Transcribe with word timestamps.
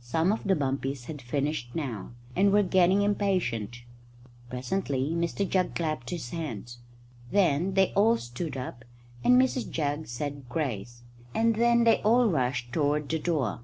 Some 0.00 0.32
of 0.32 0.42
the 0.42 0.56
bumpies 0.56 1.04
had 1.04 1.22
finished 1.22 1.72
now, 1.76 2.10
and 2.34 2.50
were 2.50 2.64
getting 2.64 3.02
impatient. 3.02 3.84
Presently 4.50 5.10
Mr 5.12 5.48
Jugg 5.48 5.76
clapped 5.76 6.10
his 6.10 6.30
hands. 6.30 6.78
Then 7.30 7.74
they 7.74 7.92
all 7.92 8.16
stood 8.16 8.56
up, 8.56 8.84
and 9.22 9.40
Mrs 9.40 9.70
Jugg 9.70 10.08
said 10.08 10.48
grace, 10.48 11.02
and 11.36 11.54
then 11.54 11.84
they 11.84 12.02
all 12.02 12.26
rushed 12.28 12.72
toward 12.72 13.08
the 13.08 13.20
door. 13.20 13.60